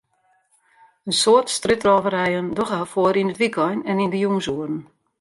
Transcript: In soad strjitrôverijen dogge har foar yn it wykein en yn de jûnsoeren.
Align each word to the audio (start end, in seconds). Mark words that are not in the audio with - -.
In 1.07 1.13
soad 1.21 1.47
strjitrôverijen 1.57 2.47
dogge 2.57 2.77
har 2.79 2.91
foar 2.93 3.15
yn 3.21 3.31
it 3.33 3.41
wykein 3.41 3.79
en 3.89 4.01
yn 4.03 4.11
de 4.13 4.19
jûnsoeren. 4.23 4.77